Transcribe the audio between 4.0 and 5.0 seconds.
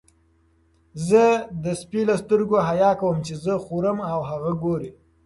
او هغه ګوري.